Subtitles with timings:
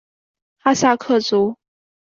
[0.57, 1.57] 哈萨克族。